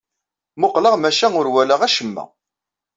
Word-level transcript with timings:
Mmuqleɣ, 0.55 0.95
maca 0.97 1.27
ur 1.39 1.47
walaɣ 1.53 1.81
acemma. 1.87 2.23